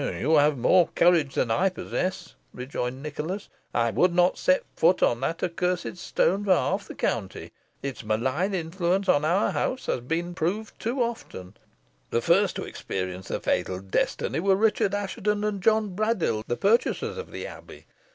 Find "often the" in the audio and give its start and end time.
11.03-12.19